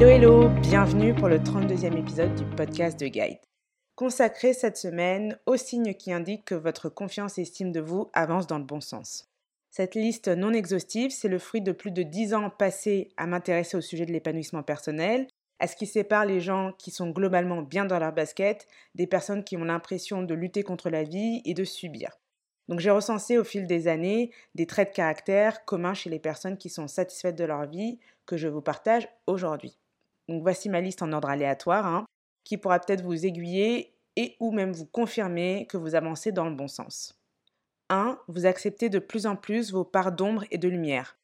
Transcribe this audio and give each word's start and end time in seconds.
Hello 0.00 0.10
hello, 0.10 0.48
bienvenue 0.60 1.12
pour 1.12 1.26
le 1.26 1.40
32e 1.40 1.98
épisode 1.98 2.32
du 2.36 2.44
podcast 2.54 3.00
de 3.00 3.08
Guide. 3.08 3.40
Consacré 3.96 4.52
cette 4.52 4.76
semaine 4.76 5.36
aux 5.44 5.56
signes 5.56 5.94
qui 5.94 6.12
indiquent 6.12 6.44
que 6.44 6.54
votre 6.54 6.88
confiance 6.88 7.36
et 7.36 7.42
estime 7.42 7.72
de 7.72 7.80
vous 7.80 8.08
avancent 8.12 8.46
dans 8.46 8.60
le 8.60 8.64
bon 8.64 8.80
sens. 8.80 9.28
Cette 9.72 9.96
liste 9.96 10.28
non 10.28 10.52
exhaustive, 10.52 11.10
c'est 11.10 11.26
le 11.26 11.40
fruit 11.40 11.62
de 11.62 11.72
plus 11.72 11.90
de 11.90 12.04
10 12.04 12.34
ans 12.34 12.48
passés 12.48 13.08
à 13.16 13.26
m'intéresser 13.26 13.76
au 13.76 13.80
sujet 13.80 14.06
de 14.06 14.12
l'épanouissement 14.12 14.62
personnel, 14.62 15.26
à 15.58 15.66
ce 15.66 15.74
qui 15.74 15.88
sépare 15.88 16.26
les 16.26 16.40
gens 16.40 16.70
qui 16.78 16.92
sont 16.92 17.10
globalement 17.10 17.62
bien 17.62 17.84
dans 17.84 17.98
leur 17.98 18.12
basket 18.12 18.68
des 18.94 19.08
personnes 19.08 19.42
qui 19.42 19.56
ont 19.56 19.64
l'impression 19.64 20.22
de 20.22 20.34
lutter 20.34 20.62
contre 20.62 20.90
la 20.90 21.02
vie 21.02 21.42
et 21.44 21.54
de 21.54 21.64
subir. 21.64 22.20
Donc 22.68 22.78
j'ai 22.78 22.90
recensé 22.90 23.36
au 23.36 23.42
fil 23.42 23.66
des 23.66 23.88
années 23.88 24.30
des 24.54 24.66
traits 24.68 24.90
de 24.90 24.94
caractère 24.94 25.64
communs 25.64 25.94
chez 25.94 26.08
les 26.08 26.20
personnes 26.20 26.56
qui 26.56 26.68
sont 26.68 26.86
satisfaites 26.86 27.36
de 27.36 27.44
leur 27.44 27.66
vie 27.66 27.98
que 28.26 28.36
je 28.36 28.46
vous 28.46 28.62
partage 28.62 29.08
aujourd'hui. 29.26 29.76
Voici 30.28 30.68
ma 30.68 30.80
liste 30.80 31.02
en 31.02 31.12
ordre 31.12 31.30
aléatoire 31.30 31.86
hein, 31.86 32.04
qui 32.44 32.58
pourra 32.58 32.78
peut-être 32.78 33.02
vous 33.02 33.26
aiguiller 33.26 33.94
et 34.16 34.36
ou 34.40 34.52
même 34.52 34.72
vous 34.72 34.86
confirmer 34.86 35.66
que 35.68 35.76
vous 35.76 35.94
avancez 35.94 36.32
dans 36.32 36.48
le 36.48 36.54
bon 36.54 36.68
sens. 36.68 37.18
1. 37.90 38.18
Vous 38.28 38.46
acceptez 38.46 38.90
de 38.90 38.98
plus 38.98 39.26
en 39.26 39.36
plus 39.36 39.72
vos 39.72 39.84
parts 39.84 40.12
d'ombre 40.12 40.44
et 40.50 40.58
de 40.58 40.68
lumière. 40.68 41.18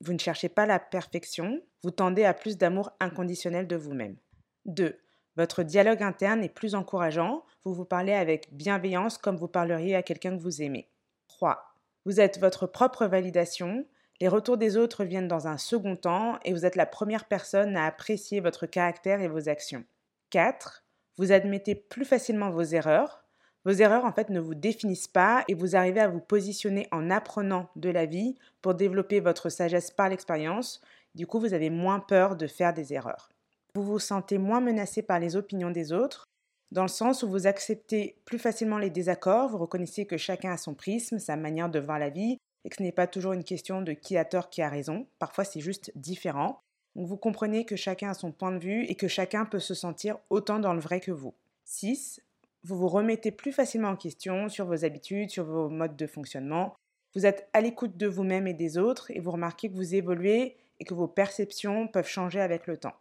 Vous 0.00 0.12
ne 0.12 0.18
cherchez 0.18 0.48
pas 0.48 0.66
la 0.66 0.78
perfection, 0.78 1.60
vous 1.82 1.90
tendez 1.90 2.24
à 2.24 2.34
plus 2.34 2.56
d'amour 2.56 2.90
inconditionnel 3.00 3.66
de 3.66 3.76
vous-même. 3.76 4.16
2. 4.64 4.98
Votre 5.36 5.62
dialogue 5.62 6.02
interne 6.02 6.42
est 6.42 6.48
plus 6.48 6.74
encourageant, 6.74 7.44
vous 7.64 7.74
vous 7.74 7.84
parlez 7.84 8.14
avec 8.14 8.52
bienveillance 8.52 9.18
comme 9.18 9.36
vous 9.36 9.48
parleriez 9.48 9.94
à 9.94 10.02
quelqu'un 10.02 10.36
que 10.36 10.42
vous 10.42 10.62
aimez. 10.62 10.88
3. 11.28 11.74
Vous 12.06 12.20
êtes 12.20 12.40
votre 12.40 12.66
propre 12.66 13.06
validation, 13.06 13.86
les 14.20 14.28
retours 14.28 14.58
des 14.58 14.76
autres 14.76 15.04
viennent 15.04 15.28
dans 15.28 15.48
un 15.48 15.56
second 15.56 15.96
temps 15.96 16.38
et 16.44 16.52
vous 16.52 16.66
êtes 16.66 16.76
la 16.76 16.86
première 16.86 17.24
personne 17.24 17.76
à 17.76 17.86
apprécier 17.86 18.40
votre 18.40 18.66
caractère 18.66 19.20
et 19.22 19.28
vos 19.28 19.48
actions. 19.48 19.84
4. 20.30 20.84
Vous 21.16 21.32
admettez 21.32 21.74
plus 21.74 22.04
facilement 22.04 22.50
vos 22.50 22.62
erreurs. 22.62 23.24
Vos 23.64 23.72
erreurs 23.72 24.04
en 24.04 24.12
fait 24.12 24.28
ne 24.28 24.40
vous 24.40 24.54
définissent 24.54 25.08
pas 25.08 25.44
et 25.48 25.54
vous 25.54 25.74
arrivez 25.74 26.00
à 26.00 26.08
vous 26.08 26.20
positionner 26.20 26.86
en 26.92 27.10
apprenant 27.10 27.68
de 27.76 27.90
la 27.90 28.06
vie 28.06 28.36
pour 28.62 28.74
développer 28.74 29.20
votre 29.20 29.48
sagesse 29.48 29.90
par 29.90 30.08
l'expérience. 30.08 30.80
Du 31.14 31.26
coup, 31.26 31.40
vous 31.40 31.54
avez 31.54 31.70
moins 31.70 32.00
peur 32.00 32.36
de 32.36 32.46
faire 32.46 32.74
des 32.74 32.92
erreurs. 32.92 33.30
Vous 33.74 33.82
vous 33.82 33.98
sentez 33.98 34.38
moins 34.38 34.60
menacé 34.60 35.02
par 35.02 35.18
les 35.18 35.36
opinions 35.36 35.70
des 35.70 35.92
autres, 35.92 36.26
dans 36.72 36.82
le 36.82 36.88
sens 36.88 37.24
où 37.24 37.28
vous 37.28 37.48
acceptez 37.48 38.16
plus 38.24 38.38
facilement 38.38 38.78
les 38.78 38.90
désaccords, 38.90 39.48
vous 39.48 39.58
reconnaissez 39.58 40.06
que 40.06 40.16
chacun 40.16 40.52
a 40.52 40.56
son 40.56 40.74
prisme, 40.74 41.18
sa 41.18 41.34
manière 41.34 41.68
de 41.68 41.80
voir 41.80 41.98
la 41.98 42.10
vie, 42.10 42.38
et 42.64 42.68
que 42.68 42.76
ce 42.76 42.82
n'est 42.82 42.92
pas 42.92 43.06
toujours 43.06 43.32
une 43.32 43.44
question 43.44 43.82
de 43.82 43.92
qui 43.92 44.16
a 44.16 44.24
tort, 44.24 44.50
qui 44.50 44.62
a 44.62 44.68
raison. 44.68 45.06
Parfois, 45.18 45.44
c'est 45.44 45.60
juste 45.60 45.92
différent. 45.94 46.60
Donc, 46.94 47.06
vous 47.06 47.16
comprenez 47.16 47.64
que 47.64 47.76
chacun 47.76 48.10
a 48.10 48.14
son 48.14 48.32
point 48.32 48.52
de 48.52 48.58
vue 48.58 48.84
et 48.84 48.94
que 48.94 49.08
chacun 49.08 49.44
peut 49.44 49.60
se 49.60 49.74
sentir 49.74 50.18
autant 50.28 50.58
dans 50.58 50.74
le 50.74 50.80
vrai 50.80 51.00
que 51.00 51.12
vous. 51.12 51.34
6. 51.64 52.20
Vous 52.64 52.76
vous 52.76 52.88
remettez 52.88 53.30
plus 53.30 53.52
facilement 53.52 53.90
en 53.90 53.96
question 53.96 54.48
sur 54.48 54.66
vos 54.66 54.84
habitudes, 54.84 55.30
sur 55.30 55.44
vos 55.44 55.68
modes 55.68 55.96
de 55.96 56.06
fonctionnement. 56.06 56.74
Vous 57.14 57.26
êtes 57.26 57.48
à 57.52 57.60
l'écoute 57.60 57.96
de 57.96 58.06
vous-même 58.06 58.46
et 58.46 58.54
des 58.54 58.76
autres 58.76 59.10
et 59.10 59.20
vous 59.20 59.30
remarquez 59.30 59.70
que 59.70 59.76
vous 59.76 59.94
évoluez 59.94 60.56
et 60.78 60.84
que 60.84 60.94
vos 60.94 61.08
perceptions 61.08 61.88
peuvent 61.88 62.08
changer 62.08 62.40
avec 62.40 62.66
le 62.66 62.76
temps. 62.76 62.96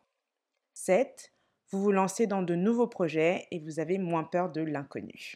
7. 0.74 1.34
Vous 1.72 1.82
vous 1.82 1.92
lancez 1.92 2.26
dans 2.26 2.42
de 2.42 2.56
nouveaux 2.56 2.88
projets 2.88 3.48
et 3.52 3.60
vous 3.60 3.80
avez 3.80 3.98
moins 3.98 4.24
peur 4.24 4.50
de 4.52 4.62
l'inconnu. 4.62 5.36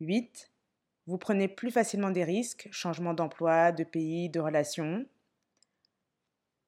8. 0.00 0.51
Vous 1.06 1.18
prenez 1.18 1.48
plus 1.48 1.70
facilement 1.70 2.10
des 2.10 2.24
risques, 2.24 2.68
changement 2.70 3.14
d'emploi, 3.14 3.72
de 3.72 3.84
pays, 3.84 4.28
de 4.28 4.40
relations. 4.40 5.04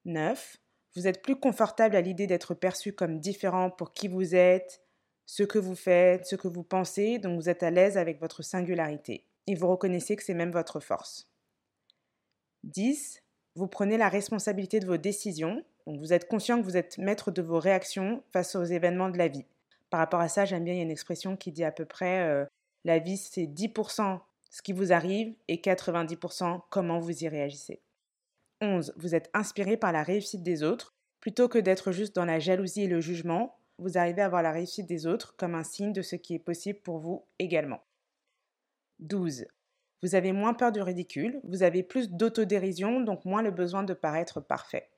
9. 0.04 0.56
Vous 0.96 1.06
êtes 1.06 1.22
plus 1.22 1.36
confortable 1.36 1.96
à 1.96 2.00
l'idée 2.00 2.26
d'être 2.26 2.54
perçu 2.54 2.92
comme 2.92 3.20
différent 3.20 3.70
pour 3.70 3.92
qui 3.92 4.08
vous 4.08 4.34
êtes, 4.34 4.82
ce 5.26 5.42
que 5.42 5.58
vous 5.58 5.74
faites, 5.74 6.26
ce 6.26 6.36
que 6.36 6.48
vous 6.48 6.62
pensez, 6.62 7.18
donc 7.18 7.40
vous 7.40 7.48
êtes 7.48 7.62
à 7.62 7.70
l'aise 7.70 7.96
avec 7.96 8.20
votre 8.20 8.42
singularité. 8.42 9.24
Et 9.46 9.54
vous 9.54 9.68
reconnaissez 9.68 10.16
que 10.16 10.22
c'est 10.22 10.34
même 10.34 10.52
votre 10.52 10.80
force. 10.80 11.28
10. 12.64 13.22
Vous 13.56 13.68
prenez 13.68 13.96
la 13.96 14.08
responsabilité 14.08 14.80
de 14.80 14.86
vos 14.86 14.96
décisions, 14.96 15.64
donc 15.86 15.98
vous 15.98 16.12
êtes 16.12 16.28
conscient 16.28 16.58
que 16.58 16.64
vous 16.64 16.76
êtes 16.76 16.98
maître 16.98 17.30
de 17.30 17.42
vos 17.42 17.60
réactions 17.60 18.22
face 18.32 18.56
aux 18.56 18.64
événements 18.64 19.10
de 19.10 19.18
la 19.18 19.28
vie. 19.28 19.44
Par 19.90 20.00
rapport 20.00 20.20
à 20.20 20.28
ça, 20.28 20.44
j'aime 20.44 20.64
bien, 20.64 20.74
il 20.74 20.78
y 20.78 20.80
a 20.80 20.84
une 20.84 20.90
expression 20.90 21.36
qui 21.36 21.52
dit 21.52 21.64
à 21.64 21.70
peu 21.70 21.84
près 21.84 22.20
euh, 22.20 22.44
la 22.84 22.98
vie 22.98 23.16
c'est 23.16 23.46
10% 23.46 24.20
ce 24.50 24.62
qui 24.62 24.72
vous 24.72 24.92
arrive 24.92 25.34
et 25.48 25.56
90% 25.56 26.60
comment 26.70 27.00
vous 27.00 27.24
y 27.24 27.28
réagissez. 27.28 27.82
11. 28.60 28.94
Vous 28.96 29.14
êtes 29.14 29.28
inspiré 29.34 29.76
par 29.76 29.90
la 29.90 30.02
réussite 30.02 30.42
des 30.42 30.62
autres. 30.62 30.94
Plutôt 31.20 31.48
que 31.48 31.58
d'être 31.58 31.90
juste 31.90 32.14
dans 32.14 32.24
la 32.24 32.38
jalousie 32.38 32.82
et 32.82 32.88
le 32.88 33.00
jugement, 33.00 33.58
vous 33.78 33.98
arrivez 33.98 34.22
à 34.22 34.28
voir 34.28 34.42
la 34.42 34.52
réussite 34.52 34.86
des 34.86 35.06
autres 35.06 35.34
comme 35.36 35.54
un 35.54 35.64
signe 35.64 35.92
de 35.92 36.02
ce 36.02 36.16
qui 36.16 36.34
est 36.34 36.38
possible 36.38 36.78
pour 36.80 36.98
vous 36.98 37.26
également. 37.38 37.82
12. 39.00 39.46
Vous 40.02 40.14
avez 40.14 40.32
moins 40.32 40.54
peur 40.54 40.70
du 40.70 40.82
ridicule, 40.82 41.40
vous 41.44 41.62
avez 41.62 41.82
plus 41.82 42.10
d'autodérision, 42.10 43.00
donc 43.00 43.24
moins 43.24 43.42
le 43.42 43.50
besoin 43.50 43.82
de 43.82 43.94
paraître 43.94 44.40
parfait. 44.40 44.90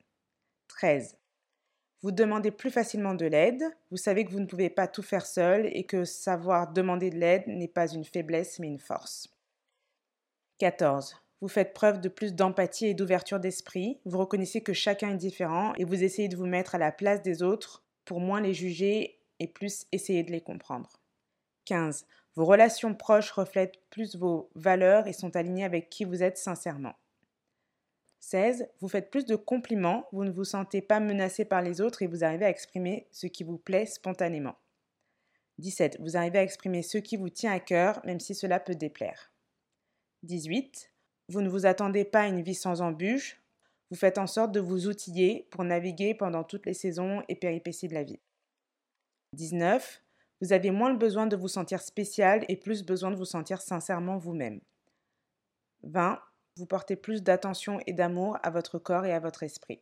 13. 0.68 1.16
Vous 2.02 2.12
demandez 2.12 2.50
plus 2.50 2.70
facilement 2.70 3.14
de 3.14 3.26
l'aide, 3.26 3.64
vous 3.90 3.96
savez 3.96 4.24
que 4.24 4.30
vous 4.30 4.40
ne 4.40 4.46
pouvez 4.46 4.70
pas 4.70 4.86
tout 4.86 5.02
faire 5.02 5.26
seul 5.26 5.66
et 5.72 5.84
que 5.84 6.04
savoir 6.04 6.72
demander 6.72 7.10
de 7.10 7.16
l'aide 7.16 7.46
n'est 7.46 7.68
pas 7.68 7.88
une 7.88 8.04
faiblesse 8.04 8.58
mais 8.58 8.68
une 8.68 8.78
force. 8.78 9.28
14. 10.58 11.16
Vous 11.40 11.48
faites 11.48 11.74
preuve 11.74 12.00
de 12.00 12.08
plus 12.08 12.34
d'empathie 12.34 12.86
et 12.86 12.94
d'ouverture 12.94 13.40
d'esprit, 13.40 14.00
vous 14.04 14.18
reconnaissez 14.18 14.62
que 14.62 14.72
chacun 14.72 15.10
est 15.10 15.16
différent 15.16 15.74
et 15.76 15.84
vous 15.84 16.02
essayez 16.02 16.28
de 16.28 16.36
vous 16.36 16.46
mettre 16.46 16.74
à 16.74 16.78
la 16.78 16.92
place 16.92 17.22
des 17.22 17.42
autres 17.42 17.82
pour 18.04 18.20
moins 18.20 18.40
les 18.40 18.54
juger 18.54 19.18
et 19.38 19.46
plus 19.46 19.86
essayer 19.92 20.22
de 20.22 20.32
les 20.32 20.40
comprendre. 20.40 21.00
15. 21.66 22.06
Vos 22.36 22.44
relations 22.44 22.94
proches 22.94 23.30
reflètent 23.32 23.80
plus 23.90 24.16
vos 24.16 24.50
valeurs 24.54 25.06
et 25.06 25.12
sont 25.12 25.36
alignées 25.36 25.64
avec 25.64 25.90
qui 25.90 26.04
vous 26.04 26.22
êtes 26.22 26.38
sincèrement. 26.38 26.94
16. 28.20 28.68
Vous 28.80 28.88
faites 28.88 29.10
plus 29.10 29.24
de 29.24 29.36
compliments, 29.36 30.08
vous 30.12 30.24
ne 30.24 30.30
vous 30.30 30.44
sentez 30.44 30.82
pas 30.82 31.00
menacé 31.00 31.44
par 31.44 31.62
les 31.62 31.80
autres 31.80 32.02
et 32.02 32.06
vous 32.06 32.24
arrivez 32.24 32.44
à 32.44 32.50
exprimer 32.50 33.06
ce 33.12 33.26
qui 33.26 33.44
vous 33.44 33.58
plaît 33.58 33.86
spontanément. 33.86 34.56
17. 35.58 35.98
Vous 36.00 36.16
arrivez 36.16 36.38
à 36.38 36.42
exprimer 36.42 36.82
ce 36.82 36.98
qui 36.98 37.16
vous 37.16 37.30
tient 37.30 37.52
à 37.52 37.60
cœur, 37.60 38.00
même 38.04 38.20
si 38.20 38.34
cela 38.34 38.60
peut 38.60 38.74
déplaire. 38.74 39.32
18. 40.22 40.92
Vous 41.28 41.40
ne 41.40 41.48
vous 41.48 41.66
attendez 41.66 42.04
pas 42.04 42.22
à 42.22 42.26
une 42.26 42.42
vie 42.42 42.54
sans 42.54 42.82
embûches, 42.82 43.40
vous 43.90 43.96
faites 43.96 44.18
en 44.18 44.26
sorte 44.26 44.52
de 44.52 44.60
vous 44.60 44.88
outiller 44.88 45.46
pour 45.50 45.62
naviguer 45.62 46.14
pendant 46.14 46.42
toutes 46.42 46.66
les 46.66 46.74
saisons 46.74 47.22
et 47.28 47.36
péripéties 47.36 47.88
de 47.88 47.94
la 47.94 48.02
vie. 48.02 48.20
19. 49.34 50.02
Vous 50.40 50.52
avez 50.52 50.70
moins 50.70 50.90
le 50.90 50.98
besoin 50.98 51.26
de 51.26 51.36
vous 51.36 51.48
sentir 51.48 51.80
spécial 51.80 52.44
et 52.48 52.56
plus 52.56 52.84
besoin 52.84 53.10
de 53.10 53.16
vous 53.16 53.24
sentir 53.24 53.60
sincèrement 53.60 54.18
vous-même. 54.18 54.60
20 55.84 56.20
vous 56.56 56.66
portez 56.66 56.96
plus 56.96 57.22
d'attention 57.22 57.80
et 57.86 57.92
d'amour 57.92 58.38
à 58.42 58.50
votre 58.50 58.78
corps 58.78 59.04
et 59.04 59.12
à 59.12 59.20
votre 59.20 59.42
esprit. 59.42 59.80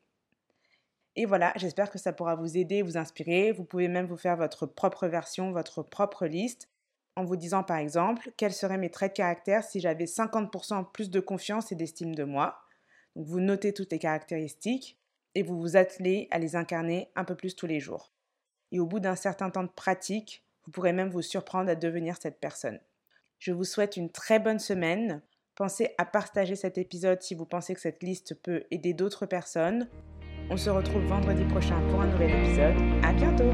Et 1.16 1.26
voilà, 1.26 1.52
j'espère 1.56 1.90
que 1.90 1.98
ça 1.98 2.12
pourra 2.12 2.34
vous 2.34 2.56
aider, 2.56 2.82
vous 2.82 2.96
inspirer. 2.96 3.52
Vous 3.52 3.64
pouvez 3.64 3.88
même 3.88 4.06
vous 4.06 4.16
faire 4.16 4.36
votre 4.36 4.66
propre 4.66 5.06
version, 5.06 5.52
votre 5.52 5.82
propre 5.82 6.26
liste, 6.26 6.68
en 7.16 7.24
vous 7.24 7.36
disant 7.36 7.62
par 7.62 7.76
exemple 7.76 8.32
quels 8.36 8.52
seraient 8.52 8.78
mes 8.78 8.90
traits 8.90 9.12
de 9.12 9.16
caractère 9.18 9.62
si 9.62 9.80
j'avais 9.80 10.06
50% 10.06 10.90
plus 10.90 11.10
de 11.10 11.20
confiance 11.20 11.70
et 11.70 11.76
d'estime 11.76 12.14
de 12.14 12.24
moi. 12.24 12.58
Donc 13.14 13.26
vous 13.26 13.40
notez 13.40 13.72
toutes 13.72 13.92
les 13.92 14.00
caractéristiques 14.00 14.98
et 15.36 15.42
vous 15.42 15.60
vous 15.60 15.76
attelez 15.76 16.26
à 16.32 16.38
les 16.38 16.56
incarner 16.56 17.10
un 17.14 17.24
peu 17.24 17.36
plus 17.36 17.54
tous 17.54 17.66
les 17.66 17.80
jours. 17.80 18.12
Et 18.72 18.80
au 18.80 18.86
bout 18.86 19.00
d'un 19.00 19.16
certain 19.16 19.50
temps 19.50 19.62
de 19.62 19.68
pratique, 19.68 20.44
vous 20.64 20.72
pourrez 20.72 20.92
même 20.92 21.10
vous 21.10 21.22
surprendre 21.22 21.70
à 21.70 21.76
devenir 21.76 22.16
cette 22.20 22.40
personne. 22.40 22.80
Je 23.38 23.52
vous 23.52 23.64
souhaite 23.64 23.96
une 23.96 24.10
très 24.10 24.38
bonne 24.38 24.58
semaine. 24.58 25.22
Pensez 25.56 25.90
à 25.98 26.04
partager 26.04 26.56
cet 26.56 26.78
épisode 26.78 27.22
si 27.22 27.34
vous 27.34 27.46
pensez 27.46 27.74
que 27.74 27.80
cette 27.80 28.02
liste 28.02 28.34
peut 28.42 28.64
aider 28.70 28.92
d'autres 28.92 29.26
personnes. 29.26 29.88
On 30.50 30.56
se 30.56 30.68
retrouve 30.68 31.04
vendredi 31.04 31.44
prochain 31.44 31.80
pour 31.90 32.00
un 32.00 32.06
nouvel 32.08 32.30
épisode. 32.30 32.74
À 33.02 33.12
bientôt! 33.12 33.52